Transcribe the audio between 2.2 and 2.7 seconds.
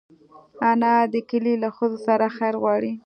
خیر